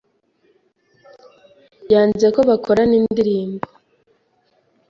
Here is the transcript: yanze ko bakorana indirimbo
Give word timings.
yanze 1.93 2.27
ko 2.35 2.39
bakorana 2.49 2.93
indirimbo 3.01 3.67